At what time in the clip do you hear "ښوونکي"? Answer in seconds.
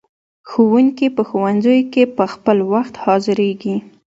0.49-1.07